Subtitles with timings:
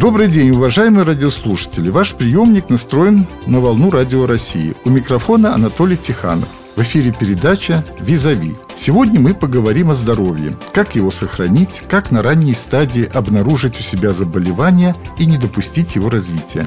[0.00, 1.90] Добрый день, уважаемые радиослушатели.
[1.90, 4.74] Ваш приемник настроен на волну Радио России.
[4.86, 6.48] У микрофона Анатолий Тиханов.
[6.74, 8.56] В эфире передача «Визави».
[8.74, 14.14] Сегодня мы поговорим о здоровье, как его сохранить, как на ранней стадии обнаружить у себя
[14.14, 16.66] заболевание и не допустить его развития.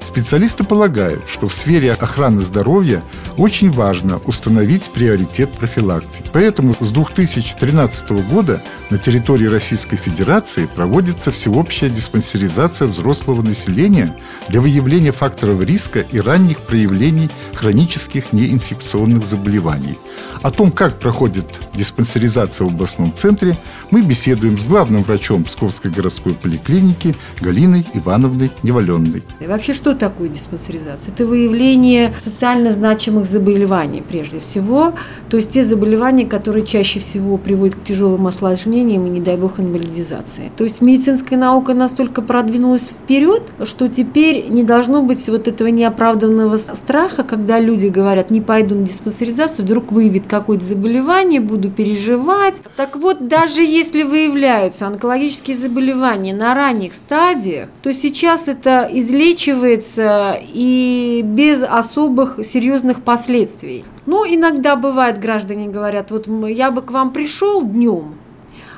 [0.00, 3.02] Специалисты полагают, что в сфере охраны здоровья
[3.36, 6.28] очень важно установить приоритет профилактики.
[6.32, 14.16] Поэтому с 2013 года на территории Российской Федерации проводится всеобщая диспансеризация взрослого населения
[14.48, 19.98] для выявления факторов риска и ранних проявлений хронических неинфекционных заболеваний.
[20.42, 23.56] О том, как проходит диспансеризация в областном центре,
[23.90, 29.24] мы беседуем с главным врачом Псковской городской поликлиники Галиной Ивановной Неваленной.
[29.40, 31.12] Вообще, что такое диспансеризация?
[31.12, 34.94] Это выявление социально значимых заболеваний прежде всего,
[35.28, 39.58] то есть те заболевания, которые чаще всего приводят к тяжелым осложнениям и, не дай бог,
[39.58, 40.52] инвалидизации.
[40.56, 46.56] То есть медицинская наука настолько продвинулась вперед, что теперь не должно быть вот этого неоправданного
[46.58, 52.56] страха, когда люди говорят, не пойду на диспансеризацию, вдруг выявит какое-то заболевание, буду переживать.
[52.76, 61.20] Так вот, даже если выявляются онкологические заболевания на ранних стадиях, то сейчас это излечивается и
[61.24, 63.84] без особых серьезных последствий.
[64.06, 68.14] Но иногда бывает, граждане говорят, вот я бы к вам пришел днем,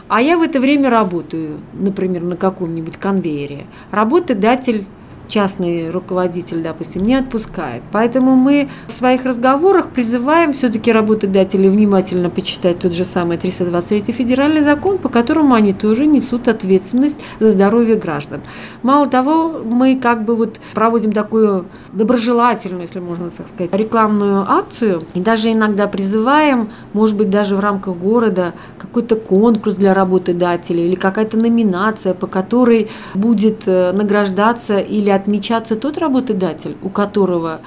[0.08, 3.66] а я в это время работаю, например, на каком-нибудь конвейере.
[3.92, 4.86] Работодатель
[5.30, 7.82] частный руководитель, допустим, не отпускает.
[7.92, 14.60] Поэтому мы в своих разговорах призываем все-таки работодателей внимательно почитать тот же самый 323 федеральный
[14.60, 18.40] закон, по которому они тоже несут ответственность за здоровье граждан.
[18.82, 25.04] Мало того, мы как бы вот проводим такую доброжелательную, если можно так сказать, рекламную акцию
[25.14, 30.96] и даже иногда призываем, может быть, даже в рамках города какой-то конкурс для работодателей или
[30.96, 37.60] какая-то номинация, по которой будет э, награждаться или отмечаться тот работодатель, у которого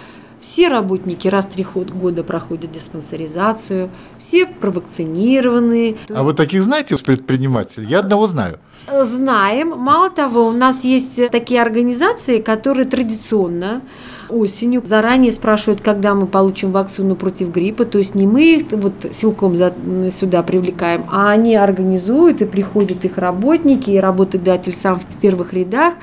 [0.44, 5.96] все работники раз в три года проходят диспансеризацию, все провакцинированы.
[6.14, 7.88] А вы таких знаете предпринимателей?
[7.88, 8.60] Я одного знаю.
[9.04, 9.70] Знаем.
[9.70, 13.82] Мало того, у нас есть такие организации, которые традиционно
[14.28, 17.86] осенью заранее спрашивают, когда мы получим вакцину против гриппа.
[17.86, 23.18] То есть не мы их вот силком сюда привлекаем, а они организуют и приходят их
[23.18, 25.94] работники, и работодатель сам в первых рядах.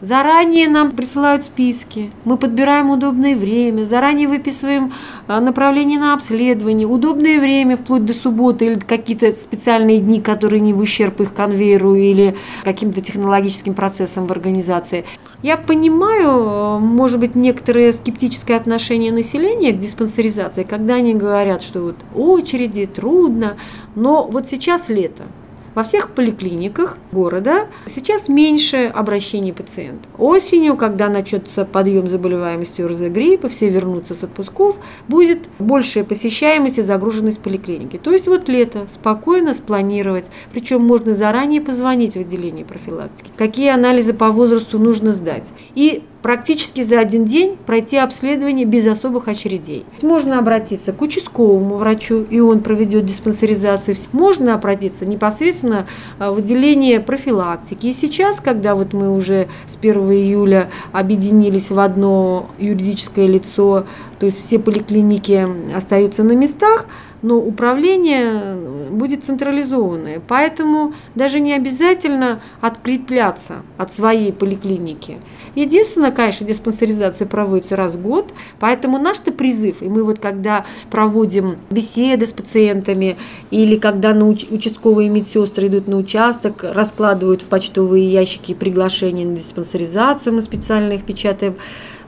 [0.00, 4.94] Заранее нам присылают списки, мы подбираем удобное время, заранее выписываем
[5.26, 10.72] а, направление на обследование, удобное время вплоть до субботы или какие-то специальные дни, которые не
[10.72, 12.34] в ущерб их конвейеру или
[12.64, 15.04] каким-то технологическим процессам в организации.
[15.42, 21.96] Я понимаю, может быть, некоторое скептическое отношение населения к диспансеризации, когда они говорят, что вот
[22.14, 23.58] очереди трудно,
[23.96, 25.24] но вот сейчас лето,
[25.74, 30.10] во всех поликлиниках города сейчас меньше обращений пациентов.
[30.18, 36.82] Осенью, когда начнется подъем заболеваемости ОРЗ гриппа, все вернутся с отпусков, будет большая посещаемость и
[36.82, 37.96] загруженность поликлиники.
[37.96, 44.12] То есть вот лето спокойно спланировать, причем можно заранее позвонить в отделение профилактики, какие анализы
[44.12, 45.52] по возрасту нужно сдать.
[45.74, 49.84] И практически за один день пройти обследование без особых очередей.
[50.02, 53.96] Можно обратиться к участковому врачу, и он проведет диспансеризацию.
[54.12, 55.86] Можно обратиться непосредственно
[56.18, 57.86] а, в отделение профилактики.
[57.86, 63.86] И сейчас, когда вот мы уже с 1 июля объединились в одно юридическое лицо,
[64.18, 66.86] то есть все поликлиники остаются на местах,
[67.22, 68.56] но управление
[68.90, 70.20] будет централизованное.
[70.26, 75.18] Поэтому даже не обязательно открепляться от своей поликлиники.
[75.54, 81.56] Единственное, конечно, диспансеризация проводится раз в год, поэтому наш-то призыв, и мы вот когда проводим
[81.70, 83.16] беседы с пациентами,
[83.50, 90.42] или когда участковые медсестры идут на участок, раскладывают в почтовые ящики приглашения на диспансеризацию, мы
[90.42, 91.56] специально их печатаем,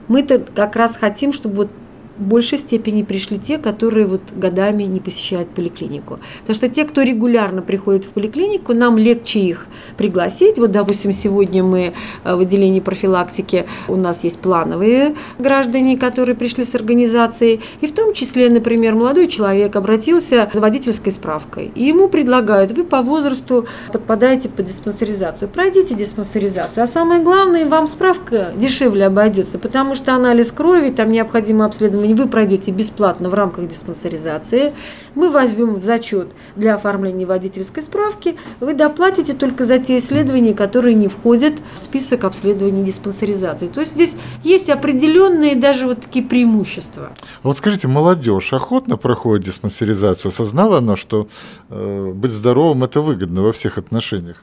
[0.07, 1.69] мы-то как раз хотим, чтобы вот
[2.17, 6.19] в большей степени пришли те, которые вот годами не посещают поликлинику.
[6.41, 9.67] Потому что те, кто регулярно приходит в поликлинику, нам легче их
[9.97, 10.57] пригласить.
[10.57, 11.93] Вот, допустим, сегодня мы
[12.23, 17.93] э, в отделении профилактики, у нас есть плановые граждане, которые пришли с организацией, и в
[17.93, 23.67] том числе, например, молодой человек обратился за водительской справкой, и ему предлагают, вы по возрасту
[23.91, 30.51] подпадаете под диспансеризацию, пройдите диспансеризацию, а самое главное, вам справка дешевле обойдется, потому что анализ
[30.51, 34.73] крови, там необходимо обследование исследование вы пройдете бесплатно в рамках диспансеризации.
[35.15, 38.35] Мы возьмем в зачет для оформления водительской справки.
[38.59, 43.67] Вы доплатите только за те исследования, которые не входят в список обследований диспансеризации.
[43.67, 47.11] То есть здесь есть определенные даже вот такие преимущества.
[47.43, 50.29] Вот скажите, молодежь охотно проходит диспансеризацию?
[50.29, 51.27] Осознала она, что
[51.69, 54.37] э, быть здоровым– это выгодно во всех отношениях?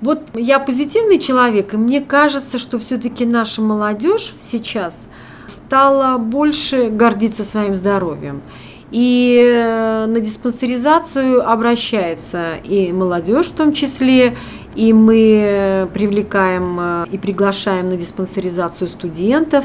[0.00, 5.06] Вот я позитивный человек, и мне кажется, что все-таки наша молодежь сейчас
[5.46, 8.42] стала больше гордиться своим здоровьем.
[8.90, 14.36] И э, на диспансеризацию обращается и молодежь в том числе,
[14.76, 19.64] и мы привлекаем э, и приглашаем на диспансеризацию студентов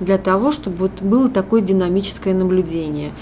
[0.00, 3.12] для того, чтобы вот было такое динамическое наблюдение.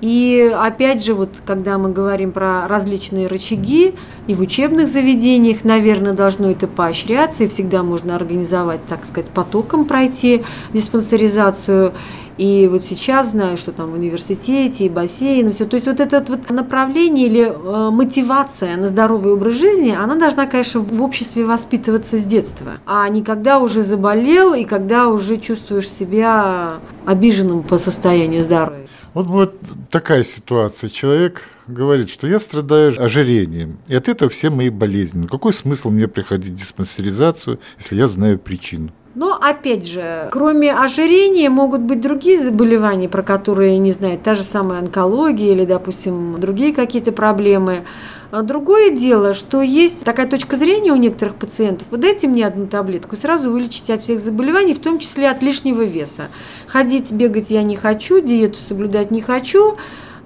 [0.00, 3.94] И опять же, вот когда мы говорим про различные рычаги,
[4.26, 9.84] и в учебных заведениях, наверное, должно это поощряться, и всегда можно организовать, так сказать, потоком
[9.84, 10.42] пройти
[10.72, 11.92] диспансеризацию.
[12.40, 15.66] И вот сейчас знаю, что там в университете, и бассейн, и все.
[15.66, 20.46] То есть вот это вот направление или э, мотивация на здоровый образ жизни, она должна,
[20.46, 25.90] конечно, в обществе воспитываться с детства, а не когда уже заболел и когда уже чувствуешь
[25.90, 28.86] себя обиженным по состоянию здоровья.
[29.12, 29.60] Вот вот
[29.90, 30.88] такая ситуация.
[30.88, 35.26] Человек говорит, что я страдаю ожирением, и от этого все мои болезни.
[35.26, 38.92] Какой смысл мне приходить в диспансеризацию, если я знаю причину?
[39.14, 44.44] Но опять же, кроме ожирения могут быть другие заболевания, про которые не знаю, та же
[44.44, 47.82] самая онкология или, допустим, другие какие-то проблемы.
[48.30, 53.16] Другое дело, что есть такая точка зрения у некоторых пациентов, вот дайте мне одну таблетку,
[53.16, 56.28] сразу вылечите от всех заболеваний, в том числе от лишнего веса.
[56.68, 59.76] Ходить, бегать я не хочу, диету соблюдать не хочу,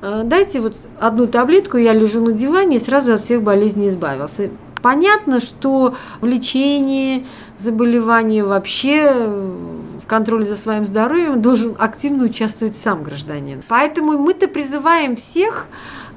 [0.02, 4.50] а, дайте вот одну таблетку, я лежу на диване и сразу от всех болезней избавился.
[4.84, 7.26] Понятно, что в лечении
[7.56, 13.62] заболеваний вообще в контроле за своим здоровьем должен активно участвовать сам гражданин.
[13.66, 15.68] Поэтому мы-то призываем всех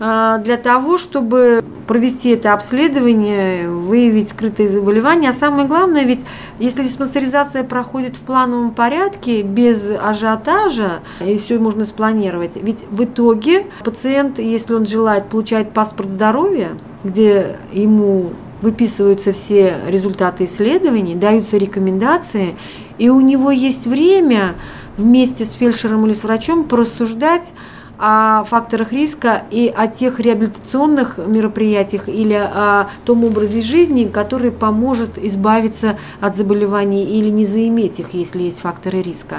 [0.01, 5.29] а, для того, чтобы провести это обследование, выявить скрытые заболевания.
[5.29, 6.25] А самое главное, ведь
[6.59, 13.67] если диспансеризация проходит в плановом порядке, без ажиотажа, и все можно спланировать, ведь в итоге
[13.85, 16.71] пациент, если он желает, получает паспорт здоровья,
[17.05, 18.31] где ему
[18.61, 22.55] выписываются все результаты исследований, даются рекомендации,
[22.97, 24.55] и у него есть время
[24.97, 27.53] вместе с фельдшером или с врачом порассуждать
[27.99, 35.17] о факторах риска и о тех реабилитационных мероприятиях или о том образе жизни, который поможет
[35.17, 39.37] избавиться от заболеваний или не заиметь их, если есть факторы риска.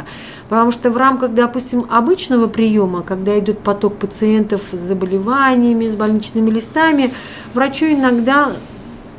[0.48, 6.50] Потому что в рамках, допустим, обычного приема, когда идет поток пациентов с заболеваниями, с больничными
[6.50, 7.14] листами,
[7.54, 8.50] врачу иногда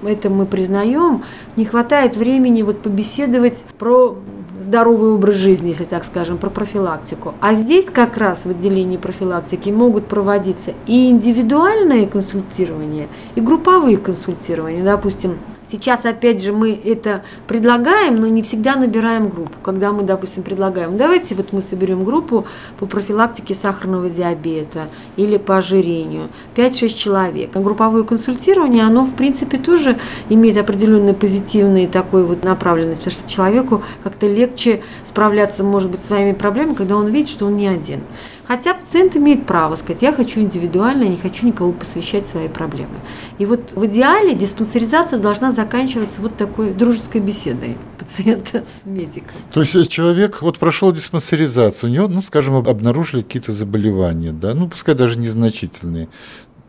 [0.03, 1.23] это мы признаем,
[1.55, 4.17] не хватает времени вот побеседовать про
[4.61, 7.33] здоровый образ жизни, если так скажем, про профилактику.
[7.39, 14.83] А здесь как раз в отделении профилактики могут проводиться и индивидуальное консультирование, и групповые консультирования.
[14.83, 15.37] Допустим,
[15.71, 19.53] Сейчас, опять же, мы это предлагаем, но не всегда набираем группу.
[19.61, 22.45] Когда мы, допустим, предлагаем, давайте вот мы соберем группу
[22.79, 27.51] по профилактике сахарного диабета или по ожирению, 5-6 человек.
[27.55, 29.99] А групповое консультирование, оно, в принципе, тоже
[30.29, 36.05] имеет определенный позитивный такой вот направленность, потому что человеку как-то легче справляться, может быть, с
[36.07, 38.01] своими проблемами, когда он видит, что он не один.
[38.49, 42.95] Хотя пациент имеет право сказать, я хочу индивидуально, не хочу никого посвящать свои проблемы.
[43.37, 49.37] И вот в идеале диспансеризация должна заканчиваться вот такой дружеской беседой пациента с медиком.
[49.53, 54.67] То есть человек вот прошел диспансеризацию, у него, ну, скажем, обнаружили какие-то заболевания, да, ну,
[54.67, 56.09] пускай даже незначительные.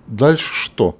[0.06, 0.98] Дальше что?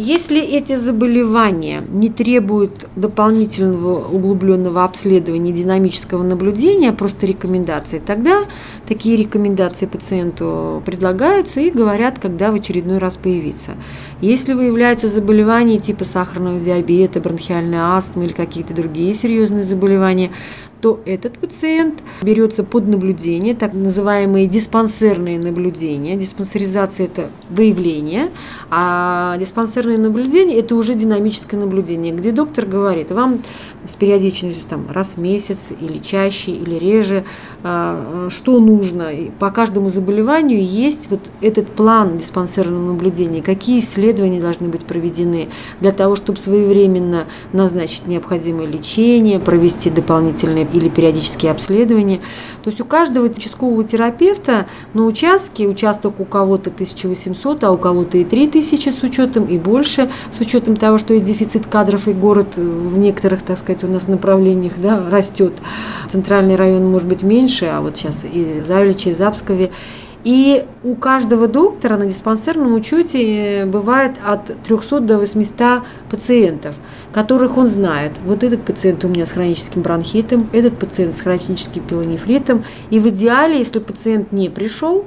[0.00, 8.44] Если эти заболевания не требуют дополнительного углубленного обследования динамического наблюдения, просто рекомендации, тогда
[8.86, 13.72] такие рекомендации пациенту предлагаются и говорят, когда в очередной раз появиться.
[14.20, 20.30] Если выявляются заболевания типа сахарного диабета, бронхиальной астмы или какие-то другие серьезные заболевания,
[20.80, 26.16] то этот пациент берется под наблюдение, так называемые диспансерные наблюдения.
[26.16, 28.30] Диспансеризация– это выявление,
[28.70, 33.40] а диспансерное наблюдение– это уже динамическое наблюдение, где доктор говорит, вам
[33.84, 37.24] с периодичностью там, раз в месяц или чаще, или реже,
[37.62, 39.10] а, что нужно.
[39.38, 45.48] По каждому заболеванию есть вот этот план диспансерного наблюдения, какие исследования должны быть проведены
[45.80, 52.20] для того, чтобы своевременно назначить необходимое лечение, провести дополнительные или периодические обследования.
[52.62, 58.18] То есть у каждого участкового терапевта на участке, участок у кого-то 1800, а у кого-то
[58.18, 62.56] и 3000 с учетом, и больше, с учетом того, что есть дефицит кадров, и город
[62.56, 65.54] в некоторых, так сказать, у нас направлениях да, растет.
[66.08, 69.70] Центральный район может быть меньше, а вот сейчас и Завличи, и Запскове.
[70.28, 76.74] И у каждого доктора на диспансерном учете бывает от 300 до 800 пациентов–
[77.12, 78.12] которых он знает.
[78.24, 82.64] Вот этот пациент у меня с хроническим бронхитом, этот пациент с хроническим пилонефритом.
[82.90, 85.04] И в идеале, если пациент не пришел,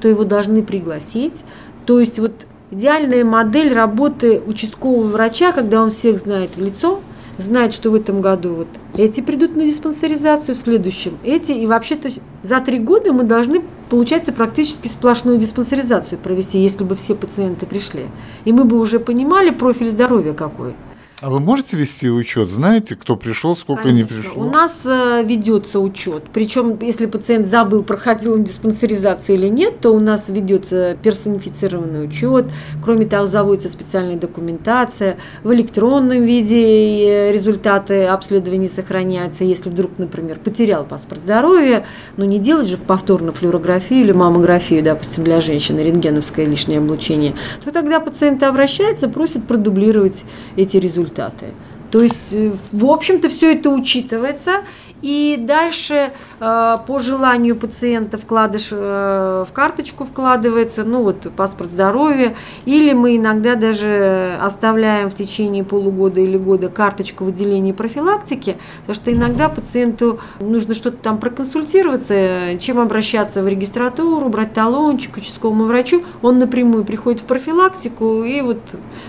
[0.00, 1.44] то его должны пригласить.
[1.86, 2.32] То есть вот
[2.70, 7.00] идеальная модель работы участкового врача, когда он всех знает в лицо–
[7.42, 11.52] знает, что в этом году вот эти придут на диспансеризацию, в следующем эти.
[11.52, 12.08] И вообще-то
[12.42, 18.06] за три года мы должны, получается, практически сплошную диспансеризацию провести, если бы все пациенты пришли.
[18.44, 20.74] И мы бы уже понимали профиль здоровья какой.
[21.22, 22.48] А вы можете вести учет?
[22.48, 24.14] Знаете, кто пришел, сколько Конечно.
[24.14, 24.42] не пришло?
[24.42, 26.24] У нас э, ведется учет.
[26.32, 32.46] Причем, если пациент забыл, проходил он диспансеризацию или нет, то у нас ведется персонифицированный учет.
[32.82, 35.18] Кроме того, заводится специальная документация.
[35.42, 39.44] В электронном виде э, результаты обследования сохраняются.
[39.44, 41.84] Если вдруг, например, потерял паспорт здоровья,
[42.16, 47.70] но не делать же повторно флюорографию или маммографию, допустим, для женщины, рентгеновское лишнее облучение, то
[47.70, 50.24] тогда пациент обращается, просит продублировать
[50.56, 51.46] эти результаты результаты.
[51.90, 54.64] То есть, э, в общем-то, все это учитывается,
[55.02, 62.34] и дальше э, по желанию пациента вкладыш э, в карточку вкладывается, ну вот паспорт здоровья,
[62.66, 68.94] или мы иногда даже оставляем в течение полугода или года карточку в отделении профилактики, потому
[68.94, 76.02] что иногда пациенту нужно что-то там проконсультироваться, чем обращаться в регистратуру, брать талончик участковому врачу,
[76.22, 78.60] он напрямую приходит в профилактику и вот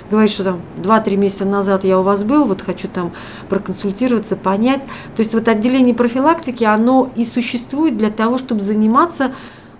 [0.10, 3.12] говорит, что там 2-3 месяца назад я у вас был, вот хочу там
[3.50, 4.82] проконсультироваться, понять.
[5.16, 9.32] То есть вот отделение направление профилактики, оно и существует для того, чтобы заниматься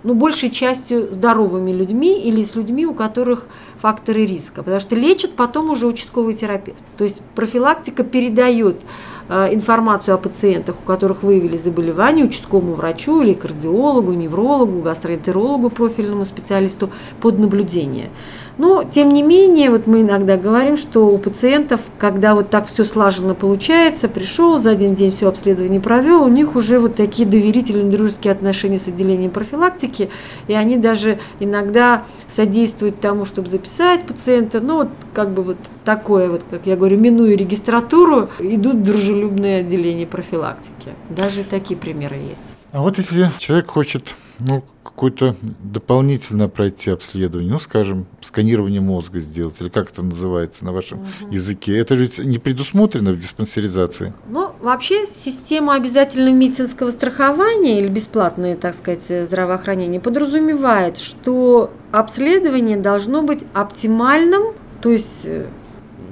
[0.03, 3.46] ну, большей частью здоровыми людьми или с людьми, у которых
[3.79, 6.81] факторы риска, потому что лечат потом уже участковый терапевт.
[6.98, 8.81] То есть профилактика передает
[9.29, 16.25] э, информацию о пациентах, у которых выявили заболевание, участковому врачу или кардиологу, неврологу, гастроэнтерологу, профильному
[16.25, 16.89] специалисту
[17.20, 18.10] под наблюдение.
[18.58, 22.84] Но, тем не менее, вот мы иногда говорим, что у пациентов, когда вот так все
[22.84, 27.89] слаженно получается, пришел, за один день все обследование провел, у них уже вот такие доверительные
[27.89, 30.10] дружеские отношения с отделением профилактики,
[30.48, 36.29] и они даже иногда содействуют тому, чтобы записать пациента, ну вот как бы вот такое
[36.29, 40.91] вот, как я говорю, минуя регистратуру, идут дружелюбные отделения профилактики.
[41.10, 42.41] Даже такие примеры есть.
[42.72, 49.60] А вот если человек хочет ну, какое-то дополнительно пройти обследование, ну, скажем, сканирование мозга сделать,
[49.62, 51.31] или как это называется на вашем угу.
[51.31, 54.13] языке, это ведь не предусмотрено в диспансеризации?
[54.29, 63.24] Ну, вообще система обязательного медицинского страхования или бесплатное, так сказать, здравоохранение подразумевает, что обследование должно
[63.24, 65.48] быть оптимальным, то есть э,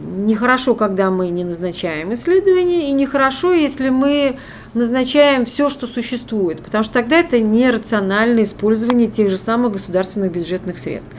[0.03, 4.37] нехорошо, когда мы не назначаем исследования, и нехорошо, если мы
[4.73, 10.77] назначаем все, что существует, потому что тогда это нерациональное использование тех же самых государственных бюджетных
[10.77, 11.11] средств.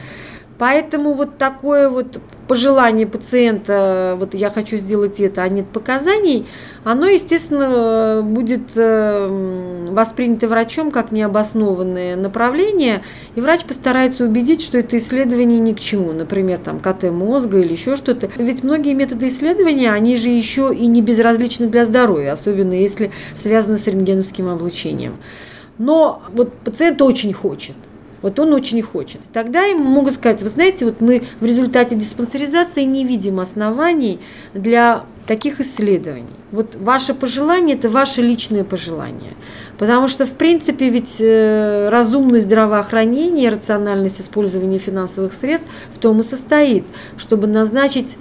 [0.57, 2.19] Поэтому вот такое вот
[2.51, 6.45] пожелание пациента, вот я хочу сделать это, а нет показаний,
[6.83, 13.03] оно, естественно, будет э, воспринято врачом как необоснованное направление,
[13.35, 17.71] и врач постарается убедить, что это исследование ни к чему, например, там КТ мозга или
[17.71, 18.29] еще что-то.
[18.35, 23.77] Ведь многие методы исследования, они же еще и не безразличны для здоровья, особенно если связаны
[23.77, 25.13] с рентгеновским облучением.
[25.77, 27.77] Но вот пациент очень хочет–
[28.21, 29.21] вот он очень хочет.
[29.33, 34.19] Тогда ему могут сказать, вы знаете, вот мы в результате диспансеризации не видим оснований
[34.53, 36.35] для таких исследований.
[36.51, 39.33] Вот ваше пожелание– это ваше личное пожелание.
[39.77, 46.23] Потому что, в принципе, ведь э, разумность здравоохранения, рациональность использования финансовых средств в том и
[46.23, 46.83] состоит,
[47.17, 48.17] чтобы назначить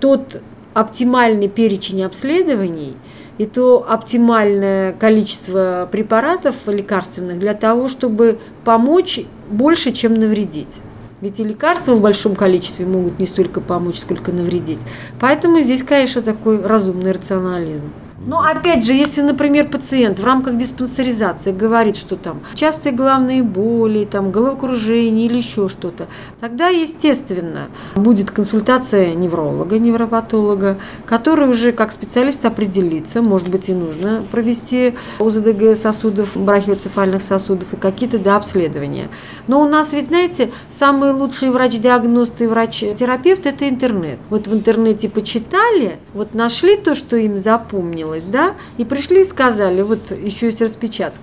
[0.00, 0.40] тот
[0.72, 2.96] оптимальный перечень обследований–
[3.38, 10.80] и то оптимальное количество препаратов лекарственных для того, чтобы помочь больше, чем навредить.
[11.20, 14.80] Ведь и лекарства в большом количестве могут не столько помочь, сколько навредить.
[15.20, 17.90] Поэтому здесь, конечно, такой разумный рационализм.
[18.26, 24.04] Но опять же, если, например, пациент в рамках диспансеризации говорит, что там частые головные боли,
[24.04, 26.06] там головокружение или еще что-то,
[26.40, 34.24] тогда, естественно, будет консультация невролога, невропатолога, который уже как специалист определится, может быть, и нужно
[34.30, 39.08] провести ОЗДГ сосудов, брахиоцефальных сосудов и какие-то да, обследования.
[39.48, 44.18] Но у нас ведь, знаете, самый лучший врач-диагност и врач-терапевт– это интернет.
[44.30, 49.24] Вот в интернете почитали, вот нашли то, что им запомнилось, запомнилось, да, и пришли и
[49.24, 50.60] сказали, вот еще и с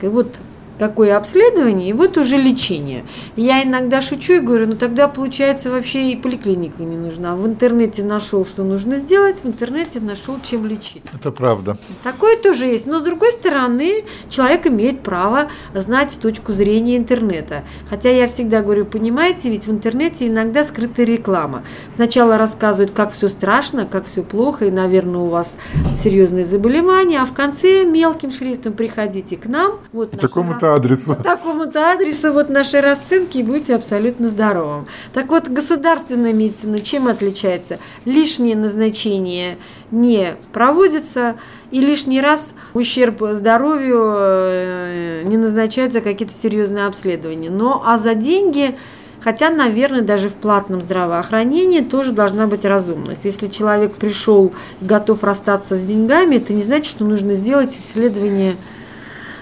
[0.10, 0.36] вот
[0.82, 3.06] какое обследование, и вот уже лечение.
[3.36, 7.36] Я иногда шучу и говорю, ну тогда получается вообще и поликлиника не нужна.
[7.36, 11.04] В интернете нашел, что нужно сделать, в интернете нашел, чем лечить.
[11.14, 11.78] Это правда.
[12.02, 12.88] Такое тоже есть.
[12.88, 17.62] Но с другой стороны, человек имеет право знать точку зрения интернета.
[17.88, 21.62] Хотя я всегда говорю, понимаете, ведь в интернете иногда скрытая реклама.
[21.94, 25.58] Сначала рассказывают, как все страшно, как все плохо, и, наверное, у вас
[25.96, 29.74] серьезные заболевания, а в конце мелким шрифтом приходите к нам.
[29.94, 31.16] Вот Такому-то такому-то адресу.
[31.16, 34.88] По такому-то адресу вот наши расценки и будете абсолютно здоровым.
[35.14, 37.80] Так вот, государственная медицина чем отличается?
[38.06, 39.58] Лишнее назначение
[39.92, 41.36] не проводится,
[41.72, 47.50] и лишний раз ущерб здоровью э, не назначаются какие-то серьезные обследования.
[47.50, 48.76] Но а за деньги
[49.24, 53.24] Хотя, наверное, даже в платном здравоохранении тоже должна быть разумность.
[53.24, 54.52] Если человек пришел
[54.82, 58.56] готов расстаться с деньгами, это не значит, что нужно сделать исследование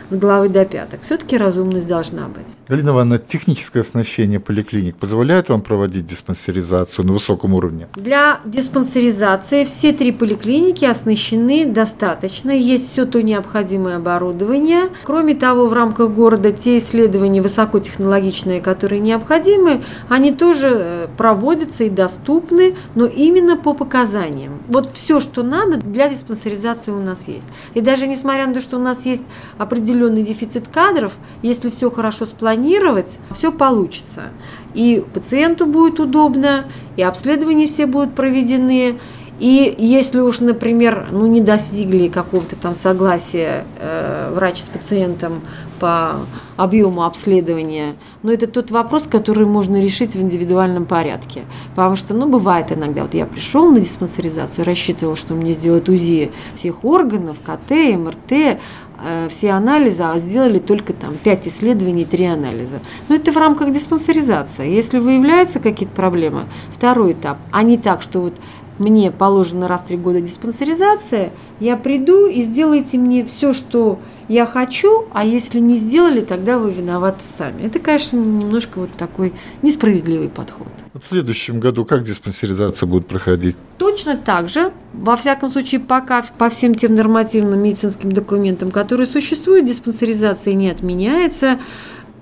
[0.09, 1.01] с головы до пяток.
[1.01, 2.57] Все-таки разумность должна быть.
[2.67, 7.87] Галина Ивановна, техническое оснащение поликлиник позволяет вам проводить диспансеризацию на высоком уровне?
[7.95, 12.51] Для диспансеризации все три поликлиники оснащены достаточно.
[12.51, 14.89] Есть все то необходимое оборудование.
[15.03, 21.89] Кроме того, в рамках города те исследования высокотехнологичные, которые необходимы, они тоже э, проводятся и
[21.89, 24.59] доступны, но именно по показаниям.
[24.67, 27.47] Вот все, что надо для диспансеризации у нас есть.
[27.73, 29.23] И даже несмотря на то, что у нас есть
[29.57, 34.29] определенные определенный дефицит кадров, если все хорошо спланировать, все получится.
[34.73, 36.65] И пациенту будет удобно,
[36.95, 38.99] и обследования все будут проведены,
[39.39, 45.41] и если уж, например, ну, не достигли какого-то там согласия э, врач с пациентом
[45.79, 46.17] по
[46.57, 51.43] объему обследования, но это тот вопрос, который можно решить в индивидуальном порядке.
[51.75, 56.31] Потому что, ну, бывает иногда, вот я пришел на диспансеризацию, рассчитывал, что мне сделают УЗИ
[56.55, 58.59] всех органов, КТ, МРТ,
[59.01, 62.79] Э, все анализы, а сделали только там 5 исследований, 3 анализа.
[63.07, 64.69] Но это в рамках диспансеризации.
[64.69, 68.33] Если выявляются какие-то проблемы, второй этап, а не так, что вот
[68.77, 74.45] мне положено раз в три года диспансеризация, я приду и сделайте мне все, что я
[74.45, 77.63] хочу, а если не сделали, тогда вы виноваты сами.
[77.63, 79.33] Это, конечно, немножко вот такой
[79.63, 80.67] несправедливый подход.
[80.93, 83.57] В следующем году как диспансеризация будет проходить?
[83.79, 89.65] Точно так же, во всяком случае, пока по всем тем нормативным медицинским документам, которые существуют,
[89.65, 91.59] диспансеризация не отменяется.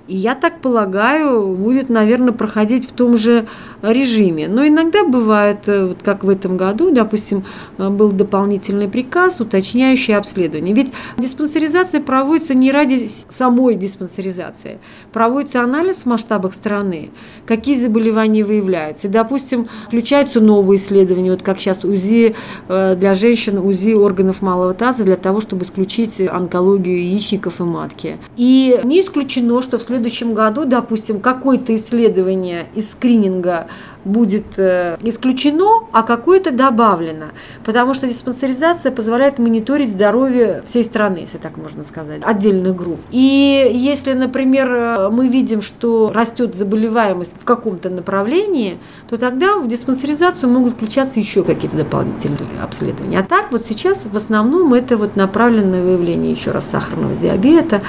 [0.07, 3.45] И я так полагаю, будет, наверное, проходить в том же
[3.81, 4.47] режиме.
[4.47, 7.43] Но иногда бывает, э, вот как в этом году, допустим,
[7.77, 10.73] э, был дополнительный приказ, уточняющий обследование.
[10.73, 14.79] Ведь диспансеризация проводится не ради самой диспансеризации.
[15.11, 17.09] Проводится анализ в масштабах страны,
[17.45, 19.07] какие заболевания выявляются.
[19.07, 22.35] И, допустим, включаются новые исследования, вот как сейчас УЗИ
[22.69, 28.17] э, для женщин, УЗИ органов малого таза для того, чтобы исключить онкологию яичников и матки.
[28.37, 33.67] И не исключено, что в следующем году, допустим, какое-то исследование из скрининга
[34.07, 37.27] будет э, исключено, а какое-то добавлено.
[37.63, 42.99] Потому что диспансеризация позволяет мониторить здоровье всей страны, если так можно сказать, отдельных групп.
[43.11, 48.77] И если, например, э, мы видим, что растет заболеваемость в каком-то направлении,
[49.09, 53.19] то тогда в диспансеризацию могут включаться еще какие-то дополнительные обследования.
[53.19, 57.81] А так вот сейчас в основном это вот направленное выявление еще раз сахарного диабета,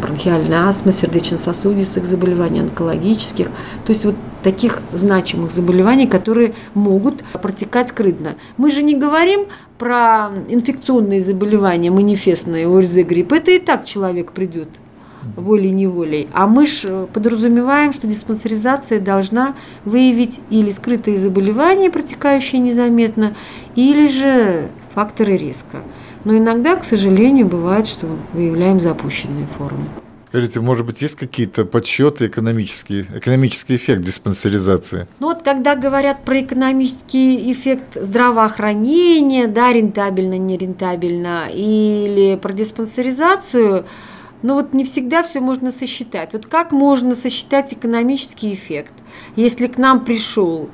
[0.00, 3.48] бронхиальной астмы, сердечно-сосудистых заболеваний, онкологических.
[3.86, 4.14] То есть вот
[4.48, 8.30] таких значимых заболеваний, которые могут протекать скрытно.
[8.56, 9.40] Мы же не говорим
[9.76, 13.34] про инфекционные заболевания, манифестные ОРЗ, грипп.
[13.34, 14.68] Это и так человек придет
[15.36, 16.28] волей-неволей.
[16.32, 23.34] А мы же подразумеваем, что диспансеризация должна выявить или скрытые заболевания, протекающие незаметно,
[23.76, 25.82] или же факторы риска.
[26.24, 29.84] Но иногда, к сожалению, бывает, что выявляем запущенные формы.
[30.28, 35.06] Скажите, может быть, есть какие-то подсчеты экономические, экономический эффект диспансеризации?
[35.20, 43.86] Ну вот, когда говорят про экономический эффект здравоохранения, да, рентабельно, нерентабельно, или про диспансеризацию,
[44.42, 46.34] ну вот не всегда все можно сосчитать.
[46.34, 48.92] Вот как можно сосчитать экономический эффект,
[49.34, 50.68] если к нам пришел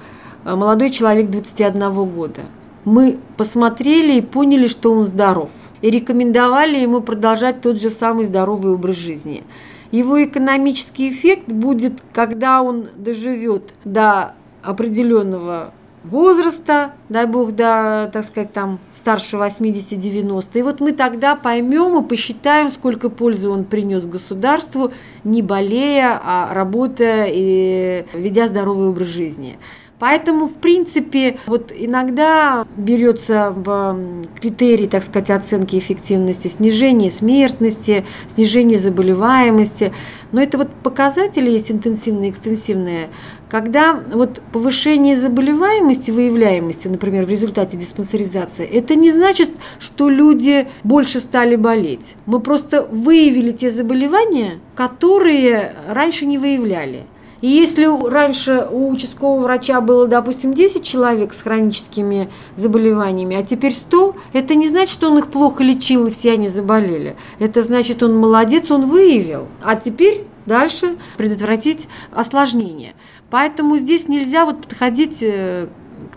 [0.45, 2.41] э, молодой человек 21 года–
[2.85, 5.51] мы посмотрели и поняли, что он здоров.
[5.81, 9.45] И рекомендовали ему продолжать тот же самый здоровый образ жизни.
[9.91, 15.73] Его экономический эффект будет, когда он доживет до определенного
[16.05, 20.59] возраста, дай бог, до, так сказать, там, старше 80-90.
[20.59, 24.93] И вот мы тогда поймем и посчитаем, сколько пользы он принес государству,
[25.25, 29.59] не болея, а работая и ведя здоровый образ жизни.
[29.99, 33.99] Поэтому, в принципе, вот иногда берется в
[34.41, 39.93] критерий, так сказать, оценки эффективности снижение смертности, снижение заболеваемости.
[40.33, 43.09] Но это вот показатели есть интенсивные экстенсивные,
[43.49, 51.21] когда вот повышение заболеваемости, выявляемости, например, в результате диспансеризации, это не значит, что люди больше
[51.21, 52.17] стали болеть.
[52.27, 57.05] Мы просто выявили те заболевания, которые раньше не выявляли.
[57.45, 63.75] И если раньше у участкового врача было, допустим, 10 человек с хроническими заболеваниями, а теперь
[63.75, 67.17] 100, это не значит, что он их плохо лечил и все они заболели.
[67.39, 69.47] Это значит, он молодец, он выявил.
[69.63, 72.95] А теперь дальше предотвратить осложнение.
[73.29, 75.67] Поэтому здесь нельзя вот подходить э,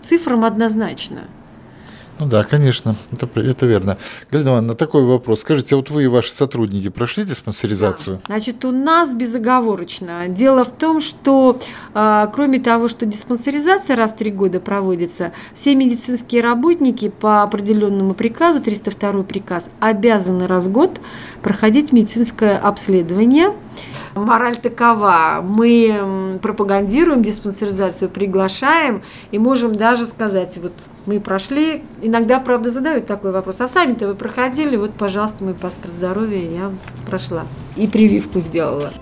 [0.00, 1.24] цифрам однозначно.
[2.18, 3.96] Ну да, конечно, это, это верно.
[4.30, 5.40] Галина Ивановна, такой вопрос.
[5.40, 8.16] Скажите, вот вы и ваши сотрудники прошли диспансеризацию?
[8.16, 8.34] Да.
[8.34, 10.26] Значит, у нас безоговорочно.
[10.28, 11.60] Дело в том, что
[11.94, 18.14] э, кроме того, что диспансеризация раз в три года проводится, все медицинские работники по определенному
[18.14, 21.00] приказу, 302 приказ, обязаны раз в год
[21.42, 23.54] проходить медицинское обследование.
[24.24, 25.40] Мораль такова.
[25.42, 30.72] Мы пропагандируем диспансеризацию, приглашаем и можем даже сказать, вот
[31.06, 31.82] мы прошли.
[32.02, 33.60] Иногда, правда, задают такой вопрос.
[33.60, 34.76] А сами-то вы проходили?
[34.76, 36.72] Вот, пожалуйста, мой паспорт здоровья я
[37.06, 37.44] прошла.
[37.76, 38.92] И прививку сделала.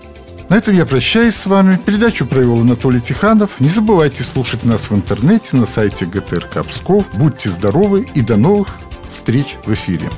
[0.49, 1.77] На этом я прощаюсь с вами.
[1.85, 3.59] Передачу провел Анатолий Тиханов.
[3.59, 7.05] Не забывайте слушать нас в интернете на сайте ГТРК Псков.
[7.13, 8.69] Будьте здоровы и до новых
[9.11, 10.09] встреч в эфире.